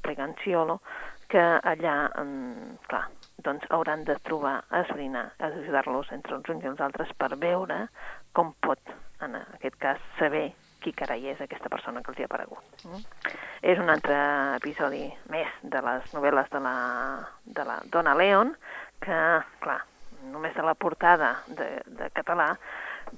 [0.00, 0.80] Preganciolo,
[1.28, 3.06] que allà, en, clar,
[3.44, 7.86] doncs hauran de trobar, esbrinar, ajudar-los entre uns uns i els altres per veure
[8.32, 8.80] com pot,
[9.26, 12.84] en aquest cas, saber qui carai és aquesta persona que els hi ha aparegut.
[12.88, 13.02] Mm?
[13.72, 14.16] És un altre
[14.56, 16.76] episodi més de les novel·les de la,
[17.44, 18.54] de la Dona Leon,
[19.04, 19.20] que,
[19.60, 19.80] clar,
[20.32, 21.68] només de la portada de,
[22.00, 22.54] de català,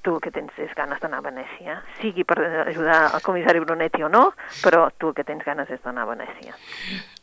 [0.03, 4.03] tu el que tens és ganes d'anar a Venècia, sigui per ajudar al comissari Brunetti
[4.03, 4.31] o no,
[4.63, 6.57] però tu el que tens ganes és d'anar a Venècia.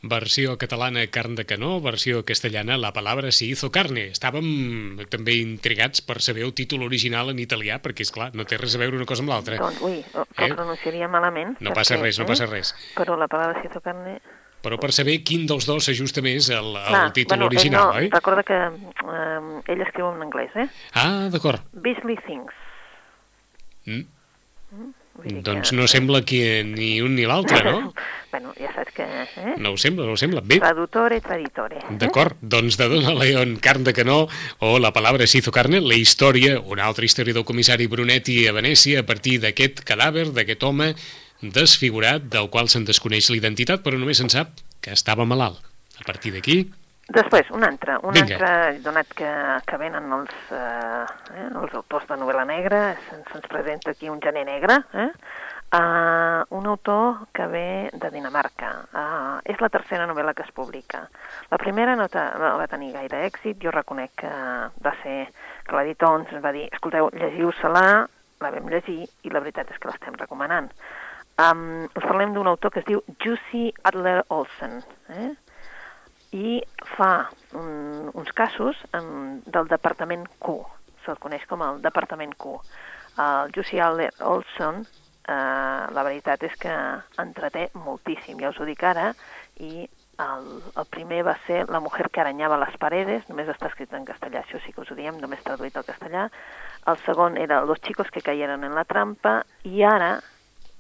[0.10, 4.08] Versió catalana carn de canó, versió castellana la palabra si hizo carne.
[4.14, 8.60] Estàvem també intrigats per saber el títol original en italià, perquè, és clar no té
[8.62, 9.60] res a veure una cosa amb l'altra.
[9.60, 10.54] Doncs, ui, ho, eh?
[10.54, 11.58] pronunciaria malament.
[11.60, 12.54] No perquè, passa res, no passa eh?
[12.54, 12.76] res.
[12.96, 14.20] Però la palabra si hizo carne
[14.64, 18.00] però per saber quin dels dos s'ajusta més al, al Clar, títol bueno, original, no,
[18.02, 18.12] oi?
[18.14, 20.70] Recorda que eh, ell escriu en anglès, eh?
[21.00, 21.64] Ah, d'acord.
[21.74, 22.56] Beasley Things.
[23.88, 24.06] Mm.
[24.72, 24.96] Mm?
[25.44, 25.76] Doncs que...
[25.76, 27.94] no sembla que ni un ni l'altre, no?
[28.32, 29.06] bueno, ja saps que...
[29.06, 29.56] Eh?
[29.58, 30.44] No ho sembla, no ho sembla.
[30.46, 30.60] Bé.
[30.62, 31.82] Tradutore, traditore.
[31.82, 31.96] Eh?
[32.02, 34.22] D'acord, doncs de Dona León, carn de canó,
[34.60, 39.04] o la palabra Sizo Carne, la història, una altra història del comissari Brunetti a Venècia
[39.04, 40.94] a partir d'aquest cadàver, d'aquest home
[41.42, 45.62] desfigurat, del qual se'n desconeix l'identitat, però només se'n sap que estava malalt.
[46.00, 46.64] A partir d'aquí...
[47.10, 48.36] Després, un altre, un Vinga.
[48.38, 49.30] altre, donat que,
[49.66, 54.22] que venen els, eh, eh, els autors de novel·la negra, se'ns se presenta aquí un
[54.22, 55.10] gener negre, eh?
[55.70, 58.70] Uh, un autor que ve de Dinamarca.
[58.90, 61.04] Uh, és la tercera novel·la que es publica.
[61.52, 64.32] La primera no, no va tenir gaire èxit, jo reconec que
[64.82, 65.20] va ser
[65.68, 67.86] que l'editor ens va dir, escolteu, llegiu-se-la,
[68.42, 70.72] la vam llegir i la veritat és que l'estem recomanant.
[71.40, 74.82] Um, us parlem d'un autor que es diu Jussi Adler Olsen,
[75.16, 75.30] eh?
[76.36, 76.58] i
[76.98, 80.58] fa un, uns casos en, del departament Q,
[81.06, 82.58] se'l coneix com el departament Q.
[83.24, 86.74] El Jussi Adler Olsen, eh, la veritat és que
[87.24, 89.14] entreté moltíssim, ja us ho dic ara,
[89.64, 89.88] i
[90.20, 94.04] el, el primer va ser La mujer que arañava les paredes, només està escrit en
[94.04, 96.28] castellà, això sí que us ho diem, només traduït al castellà.
[96.92, 100.18] El segon era Los chicos que cayeron en la trampa, i ara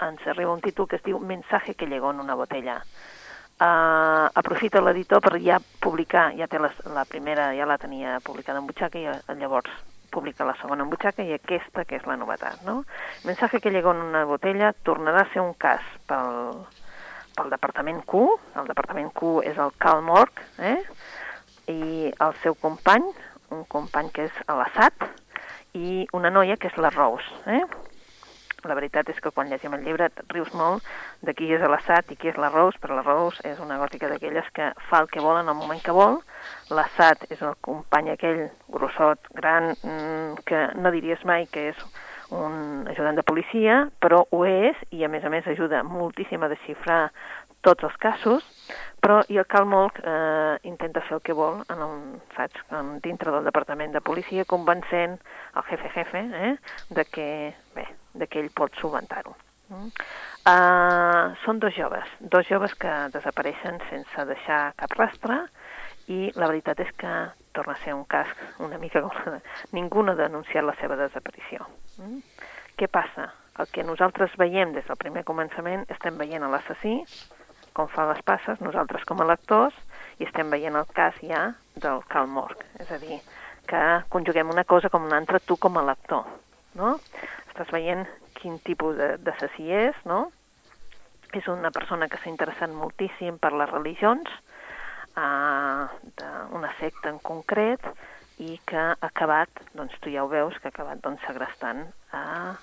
[0.01, 2.81] ens arriba un títol que es diu Mensaje que llegó en una botella.
[3.59, 8.62] Uh, aprofita l'editor per ja publicar, ja té la, la primera, ja la tenia publicada
[8.62, 9.73] en butxaca i llavors
[10.09, 12.83] publica la segona en butxaca i aquesta que és la novetat, no?
[13.27, 16.63] Mensaje que llegó en una botella tornarà a ser un cas pel,
[17.35, 18.25] pel departament Q,
[18.62, 20.79] el departament Q és el Cal Morg, eh?
[21.69, 23.05] i el seu company,
[23.53, 25.05] un company que és l'Assat,
[25.77, 27.62] i una noia que és la Rose, eh?
[28.67, 30.84] La veritat és que quan llegim el llibre rius molt
[31.26, 34.10] de qui és l'Assad i qui és la Rose, però la Rose és una gòtica
[34.12, 36.19] d'aquelles que fa el que vol en el moment que vol.
[36.69, 41.89] L'Assad és el company aquell grossot, gran, mm, que no diries mai que és
[42.30, 46.50] un ajudant de policia, però ho és i a més a més ajuda moltíssim a
[46.52, 47.10] desxifrar
[47.62, 48.45] tots els casos,
[49.04, 52.04] però i el Cal Molc eh, intenta fer el que vol en un,
[52.36, 55.17] saps, en, dintre del departament de policia, convencent
[55.56, 56.54] el jefe jefe eh,
[56.95, 57.30] de que,
[57.76, 57.88] bé,
[58.19, 59.36] de que ell pot solventar-ho.
[59.69, 65.43] Uh, són dos joves, dos joves que desapareixen sense deixar cap rastre
[66.10, 67.12] i la veritat és que
[67.53, 68.29] torna a ser un cas
[68.65, 69.38] una mica com
[69.77, 71.67] ningú no ha denunciat la seva desaparició.
[72.01, 72.23] Mm?
[72.79, 73.29] Què passa?
[73.60, 76.95] El que nosaltres veiem des del primer començament estem veient a l'assassí,
[77.75, 79.75] com fa les passes, nosaltres com a lectors,
[80.19, 82.63] i estem veient el cas ja del Cal Morg.
[82.79, 83.19] És a dir,
[83.69, 86.25] que conjuguem una cosa com una altra tu com a lector.
[86.79, 86.95] No?
[87.60, 88.06] Estàs veient
[88.39, 90.30] quin tipus d'assassí és, no?
[91.36, 94.32] És una persona que s'ha interessat moltíssim per les religions,
[95.19, 95.82] eh,
[96.22, 97.84] d'una secta en concret,
[98.39, 101.84] i que ha acabat, doncs tu ja ho veus, que ha acabat doncs, segrestant
[102.15, 102.56] a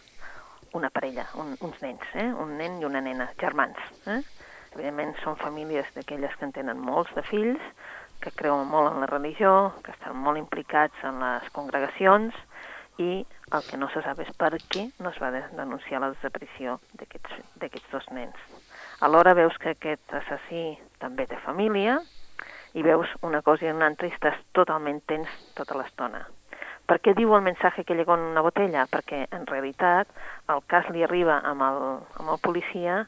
[0.73, 2.33] una parella, un, uns nens, eh?
[2.33, 3.77] un nen i una nena, germans.
[4.09, 4.23] Eh?
[4.73, 7.61] Evidentment són famílies d'aquelles que en tenen molts de fills,
[8.25, 12.33] que creuen molt en la religió, que estan molt implicats en les congregacions
[12.97, 16.81] i el que no se sap és per què no es va denunciar la desaparició
[16.99, 18.35] d'aquests dos nens.
[19.07, 20.65] Alhora veus que aquest assassí
[20.99, 22.01] també té família
[22.75, 26.25] i veus una cosa i una altra i estàs totalment tens tota l'estona.
[26.87, 28.87] Per què diu el missatge que llegó en una botella?
[28.91, 30.11] Perquè en realitat
[30.55, 31.81] el cas li arriba amb el,
[32.19, 33.05] amb el policia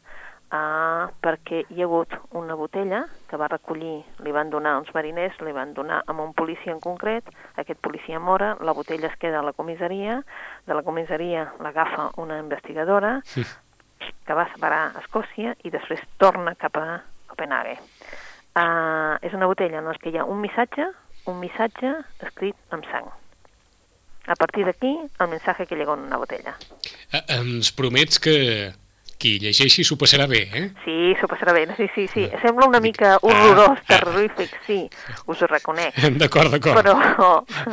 [0.52, 5.38] uh, perquè hi ha hagut una botella que va recollir, li van donar uns mariners,
[5.44, 9.40] li van donar amb un policia en concret, aquest policia mora, la botella es queda
[9.40, 10.22] a la comissaria,
[10.66, 13.18] de la comissaria l'agafa una investigadora,
[14.24, 17.78] que va separar a Escòcia i després torna cap a Copenhague.
[18.58, 20.88] Uh, és una botella en què hi ha un missatge,
[21.30, 21.94] un missatge
[22.26, 23.08] escrit amb sang.
[24.28, 26.52] A partir d'aquí, el missatge que llegó en una botella.
[27.12, 28.34] Eh, ens promets que
[29.18, 30.64] qui llegeixi s'ho passarà bé, eh?
[30.84, 32.28] Sí, s'ho passarà bé, sí, sí, sí.
[32.42, 33.84] Sembla una mica horrorós, Ah, ah.
[33.88, 34.78] terrorífic, sí,
[35.26, 35.94] us ho reconec.
[36.22, 36.78] D'acord, d'acord.
[36.78, 36.94] Però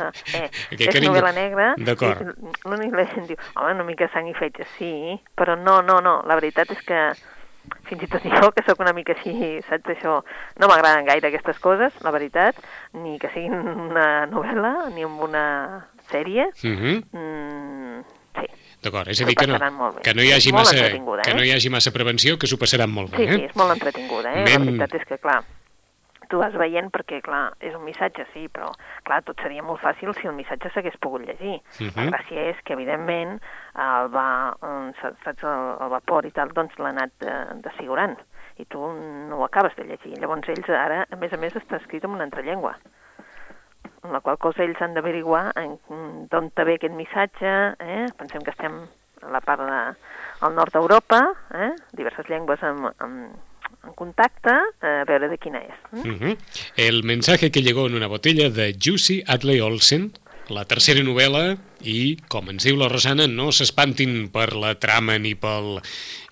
[0.34, 1.12] eh, és carinyo.
[1.14, 1.74] novel·la negra.
[1.78, 2.34] D'acord.
[2.66, 4.92] L'únic que la gent diu, home, una mica sang i fetge, sí,
[5.38, 7.00] però no, no, no, la veritat és que
[7.90, 10.20] fins i tot jo, que sóc una mica així, saps això,
[10.62, 12.58] no m'agraden gaire aquestes coses, la veritat,
[12.94, 15.46] ni que siguin una novel·la, ni amb una
[16.12, 17.02] sèrie, Mhm.
[17.14, 18.04] mm,
[18.38, 18.46] sí,
[18.86, 19.58] D'acord, és a dir que no,
[20.06, 21.36] que no hi hagi massa, que eh?
[21.36, 23.38] no hi hagi massa prevenció, que s'ho passaran molt bé, Sí, eh?
[23.40, 24.44] sí, és molt entretinguda, eh?
[24.46, 25.40] Men- La veritat és que, clar,
[26.30, 28.72] tu vas veient perquè, clar, és un missatge, sí, però,
[29.06, 31.60] clar, tot seria molt fàcil si el missatge s'hagués pogut llegir.
[31.80, 31.92] Mhm.
[31.98, 33.40] La gràcia és que, evidentment,
[33.76, 34.28] el, va,
[34.62, 38.18] eh, saps, el, el vapor i tal, doncs l'ha anat eh, desfigurant
[38.58, 40.14] i tu no ho acabes de llegir.
[40.22, 42.78] Llavors ells ara, a més a més, està escrit en una altra llengua
[44.06, 48.06] en la qual cosa ells han d'averiguar d'on ve aquest missatge, eh?
[48.20, 48.78] pensem que estem
[49.26, 49.82] a la part de,
[50.46, 51.22] al nord d'Europa,
[51.54, 51.72] eh?
[51.98, 53.16] diverses llengües en, en,
[53.86, 55.80] en contacte, eh, a veure de quina és.
[55.92, 56.14] Mm?
[56.14, 56.36] Ujú.
[56.88, 60.12] El mensaje que llegó en una botella de Jussi Adley Olsen,
[60.54, 61.56] la tercera novel·la,
[61.86, 65.80] i, com ens diu la Rosana, no s'espantin per la trama ni, pel,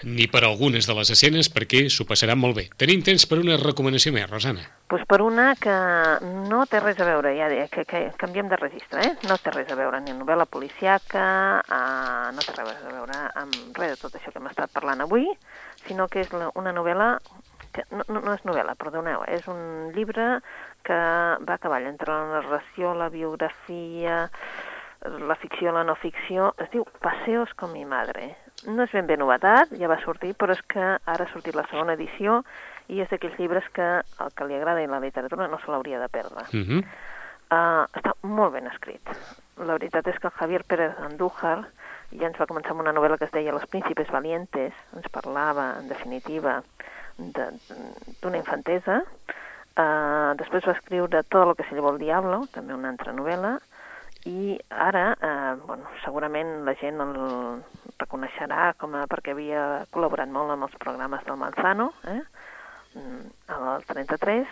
[0.04, 2.66] ni per algunes de les escenes, perquè s'ho passaran molt bé.
[2.80, 4.66] Tenim temps per una recomanació més, Rosana.
[4.90, 5.76] Pues per una que
[6.50, 9.14] no té res a veure, ja diré, que, que canviem de registre, eh?
[9.30, 11.28] no té res a veure ni novel·la policiaca,
[11.64, 15.06] uh, no té res a veure amb res de tot això que hem estat parlant
[15.06, 15.30] avui,
[15.88, 17.16] sinó que és una novel·la
[17.74, 20.38] que no, no, no és novel·la, perdoneu, és un llibre
[20.84, 20.94] que
[21.48, 24.30] va a cavall entre la narració, la biografia,
[25.28, 28.36] la ficció, la no ficció, es diu Paseos con mi madre.
[28.68, 31.66] No és ben bé novetat, ja va sortir, però és que ara ha sortit la
[31.68, 32.44] segona edició
[32.88, 36.00] i és d'aquells llibres que el que li agrada i la literatura no se l'hauria
[36.00, 36.46] de perdre.
[36.54, 36.84] Uh -huh.
[37.54, 39.02] Uh, està molt ben escrit.
[39.58, 41.66] La veritat és que el Javier Pérez Andújar
[42.12, 45.76] ja ens va començar amb una novel·la que es deia Los príncipes valientes, ens parlava,
[45.80, 46.64] en definitiva,
[47.18, 47.52] de-
[48.22, 49.04] d'una infantesa.
[49.74, 53.58] Uh, després va escriure Todo lo que se llevó el diablo, també una altra novel·la,
[54.26, 57.16] i ara, eh, bueno, segurament la gent el
[58.00, 62.22] reconeixerà com a, perquè havia col·laborat molt amb els programes del Manzano, eh?
[62.96, 64.48] Mm, al 33,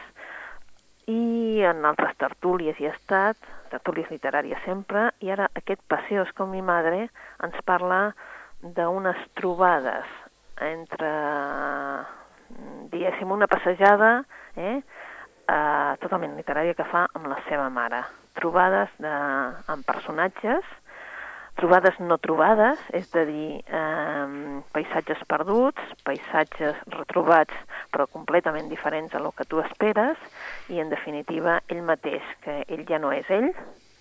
[1.14, 3.40] i en altres tertúlies hi ha estat,
[3.72, 7.08] tertúlies literàries sempre, i ara aquest Paseos con mi madre
[7.44, 8.02] ens parla
[8.62, 10.10] d'unes trobades
[10.62, 11.12] entre,
[12.92, 14.82] diguéssim, una passejada eh,
[15.52, 18.04] eh, totalment literària que fa amb la seva mare.
[18.40, 19.12] Trobades de,
[19.74, 20.68] amb personatges,
[21.60, 27.58] trobades no trobades, és a dir, eh, paisatges perduts, paisatges retrobats
[27.92, 30.18] però completament diferents a lo que tu esperes
[30.70, 33.52] i en definitiva ell mateix, que ell ja no és ell,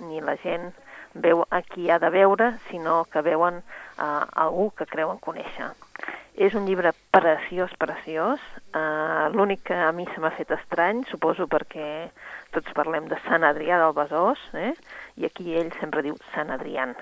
[0.06, 0.70] ni la gent
[1.14, 5.72] veu a qui ha de veure, sinó que veuen eh, algú que creuen conèixer.
[6.40, 8.40] És un llibre preciós, preciós.
[8.72, 12.08] Uh, L'únic que a mi se m'ha fet estrany, suposo perquè
[12.54, 14.70] tots parlem de Sant Adrià del Besòs, eh?
[15.20, 16.94] i aquí ell sempre diu Sant Adrián,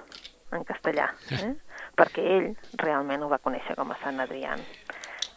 [0.50, 1.52] en castellà, eh?
[1.98, 2.48] perquè ell
[2.82, 4.64] realment ho va conèixer com a Sant Adrián.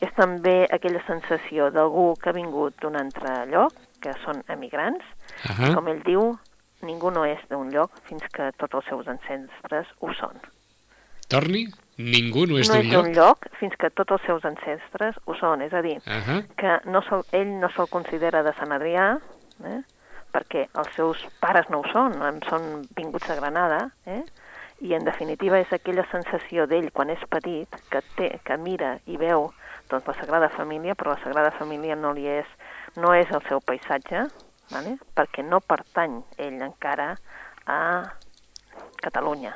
[0.01, 5.05] És també aquella sensació d'algú que ha vingut d'un altre lloc, que són emigrants,
[5.41, 5.73] Uh -huh.
[5.75, 6.37] com ell diu,
[6.83, 10.39] ningú no és d'un lloc fins que tots els seus ancestres ho són.
[11.31, 11.67] Torni?
[11.97, 13.05] Ningú no és no d'un és lloc?
[13.05, 16.43] d'un lloc fins que tots els seus ancestres ho són, és a dir, Uh -huh.
[16.57, 19.19] que no se'l, ell no se'l considera de Sant Adrià,
[19.63, 19.81] eh?
[20.33, 24.23] perquè els seus pares no ho són, em són vinguts a Granada, eh?
[24.81, 29.17] i en definitiva és aquella sensació d'ell quan és petit, que, té, que mira i
[29.17, 29.51] veu
[29.89, 32.45] doncs, la Sagrada Família, però la Sagrada Família no li és,
[32.95, 34.25] no és el seu paisatge,
[34.71, 34.97] vale?
[35.15, 37.15] perquè no pertany ell encara
[37.67, 37.79] a
[39.01, 39.55] Catalunya,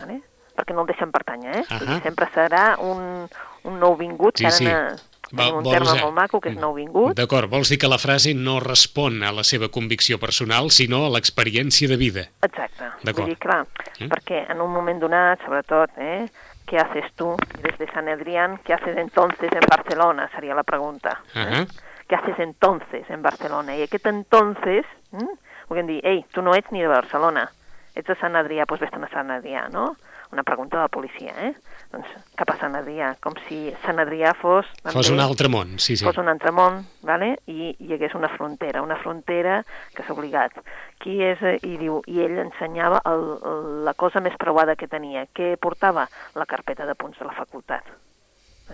[0.00, 0.20] vale?
[0.58, 1.64] perquè no el deixen pertànyer, eh?
[1.68, 2.00] Dir, Ahà.
[2.02, 3.28] sempre serà un,
[3.64, 4.56] un nouvingut, Sí, que ara
[4.96, 5.04] sí.
[5.38, 7.14] Va- un vols terme molt maco, que és nouvingut.
[7.14, 11.10] D'acord, vols dir que la frase no respon a la seva convicció personal, sinó a
[11.14, 12.24] l'experiència de vida.
[12.42, 12.88] Exacte.
[13.12, 13.66] Vull dir, clar,
[14.00, 14.08] Mm.
[14.08, 16.26] perquè en un moment donat, sobretot, eh,
[16.66, 18.58] ¿qué haces tú desde San Adrián?
[18.64, 20.28] ¿Qué haces entonces en Barcelona?
[20.34, 21.20] Sería la pregunta.
[21.34, 21.38] eh?
[21.38, 21.66] Ahà.
[22.08, 23.76] ¿Qué haces entonces en Barcelona?
[23.76, 27.50] I aquest entonces, mm, volem dir, ei, tu no ets ni de Barcelona,
[27.94, 29.92] ets de Sant Adrià, doncs vés-te'n a Sant Adrià, no?
[30.32, 31.54] una pregunta de la policia, eh?
[31.92, 34.68] Doncs cap a Sant Adrià, com si Sant Adrià fos...
[34.92, 36.04] Fos un altre món, sí, sí.
[36.04, 37.34] Fos un altre món, vale?
[37.48, 39.62] I hi hagués una frontera, una frontera
[39.96, 40.58] que s'ha obligat.
[41.00, 44.90] Qui és, eh, i diu, i ell ensenyava el, el, la cosa més preuada que
[44.90, 45.24] tenia.
[45.32, 46.06] Què portava?
[46.36, 47.88] La carpeta de punts de la facultat.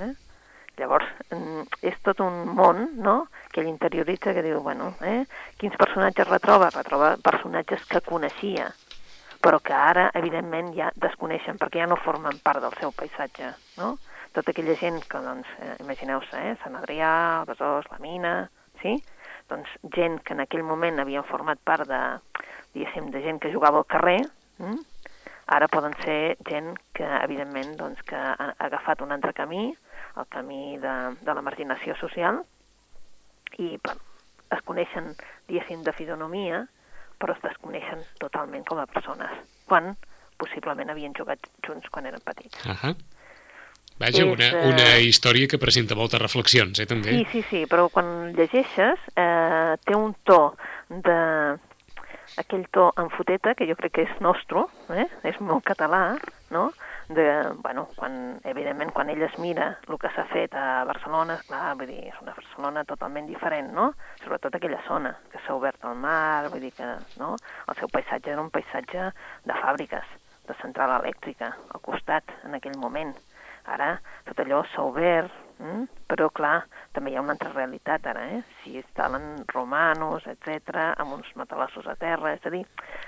[0.02, 0.10] Eh?
[0.76, 5.22] Llavors, mm, és tot un món, no?, que ell interioritza, que diu, bueno, eh,
[5.60, 6.72] quins personatges retroba?
[6.74, 8.72] Retroba personatges que coneixia,
[9.44, 13.94] però que ara, evidentment, ja desconeixen perquè ja no formen part del seu paisatge, no?
[14.34, 18.34] Tota aquella gent que, doncs, eh, imagineu-se, eh, Sant Adrià, el Besòs, la Mina,
[18.82, 18.96] sí?
[19.48, 22.02] Doncs gent que en aquell moment havien format part de,
[22.74, 24.24] diguéssim, de gent que jugava al carrer,
[24.58, 24.80] hm?
[25.46, 29.74] Ara poden ser gent que, evidentment, doncs, que ha agafat un altre camí,
[30.16, 32.40] el camí de, de la marginació social,
[33.58, 35.12] i es coneixen,
[35.48, 36.64] diguéssim, de fisonomia,
[37.20, 39.32] però es desconeixen totalment com a persones,
[39.68, 39.94] quan
[40.40, 42.64] possiblement havien jugat junts quan eren petits.
[42.64, 42.94] Uh -huh.
[43.98, 47.10] Vaja, és, una, eh, una història que presenta moltes reflexions, eh, també.
[47.10, 50.56] Sí, sí, sí, però quan llegeixes eh, té un to
[50.88, 51.58] de
[52.40, 55.06] aquell to en foteta, que jo crec que és nostre, eh?
[55.22, 56.16] és molt català,
[56.54, 56.70] no?
[57.08, 61.74] de, bueno, quan, evidentment, quan ell es mira el que s'ha fet a Barcelona, clar,
[61.76, 63.90] vull dir, és una Barcelona totalment diferent, no?
[64.22, 66.88] Sobretot aquella zona que s'ha obert al mar, vull dir que,
[67.20, 67.34] no?
[67.68, 69.10] El seu paisatge era un paisatge
[69.44, 70.16] de fàbriques,
[70.48, 73.12] de central elèctrica, al costat, en aquell moment.
[73.64, 73.94] Ara,
[74.28, 75.86] tot allò s'ha obert, hm?
[76.10, 78.42] però, clar, també hi ha una altra realitat ara, eh?
[78.60, 82.64] si instal·len romanos, etc amb uns matalassos a terra, és a dir,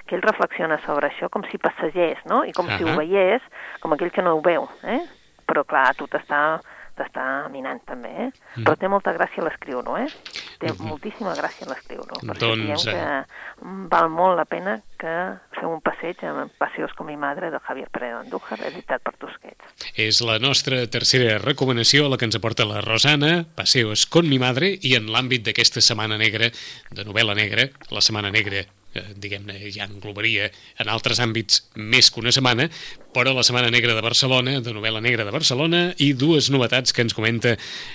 [0.07, 2.43] que ell reflexiona sobre això com si passegés, no?
[2.45, 2.79] I com uh -huh.
[2.79, 3.43] si ho veiés,
[3.81, 5.03] com aquell que no ho veu, eh?
[5.47, 6.61] Però clar, tu t'està
[6.97, 8.29] t'està minant també, eh?
[8.31, 8.65] Mm.
[8.65, 10.09] Però té molta gràcia l'escriure, eh?
[10.59, 10.89] Té mm -hmm.
[10.91, 12.21] moltíssima gràcia l'escriure.
[12.21, 13.25] Per doncs, això diem eh...
[13.61, 15.15] que val molt la pena que
[15.59, 19.65] feu un passeig amb Passeos con mi madre de Javier Pérez d'Andújar, editat per Tusquets.
[19.95, 24.79] És la nostra tercera recomanació, la que ens aporta la Rosana, Passeos con mi madre,
[24.81, 26.51] i en l'àmbit d'aquesta Setmana Negra,
[26.91, 28.65] de novel·la negra, la Setmana Negra
[29.17, 30.51] diguem-ne, ja englobaria
[30.83, 32.69] en altres àmbits més que una setmana,
[33.17, 37.01] però la Setmana Negra de Barcelona, de novel·la negra de Barcelona, i dues novetats que
[37.01, 37.55] ens comenta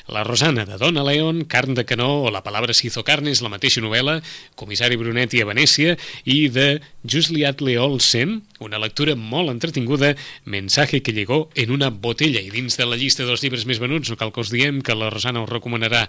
[0.09, 3.51] la Rosana, de Dona León, Carn de Canó, o La palabra se hizo carnes, la
[3.53, 4.17] mateixa novel·la,
[4.57, 5.93] Comissari Brunetti a Venècia,
[6.25, 12.49] i de Jusliat Leolsen, una lectura molt entretinguda, Mensaje que llegó en una botella, i
[12.49, 15.11] dins de la llista dels llibres més venuts, no cal que us diem que la
[15.13, 16.07] Rosana us recomanarà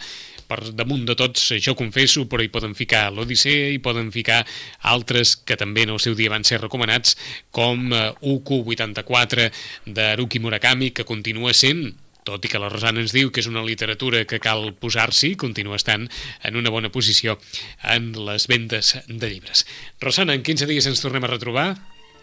[0.48, 4.40] per damunt de tots, jo confesso, però hi poden ficar l'Odissea, hi poden ficar
[4.82, 7.16] altres que també en el seu dia van ser recomanats,
[7.50, 7.90] com
[8.20, 9.50] Uku 84, 4
[9.94, 11.92] d'Haruki Murakami, que continua sent
[12.22, 15.78] tot i que la Rosana ens diu que és una literatura que cal posar-s'hi, continua
[15.80, 16.06] estant
[16.46, 17.38] en una bona posició
[17.82, 19.66] en les vendes de llibres.
[20.00, 21.72] Rosana, en 15 dies ens tornem a retrobar?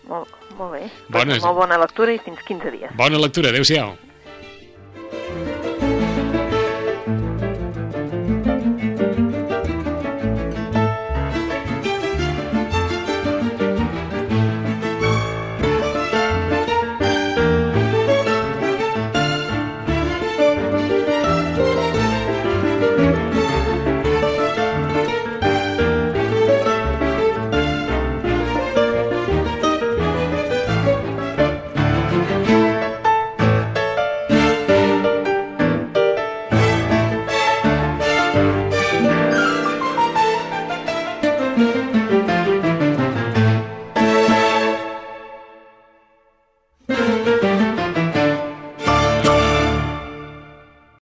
[0.07, 0.85] Molt, molt bé.
[1.11, 1.35] Bona...
[1.43, 2.95] Molt bona lectura i fins 15 dies.
[2.99, 3.97] Bona lectura, adeu-siau.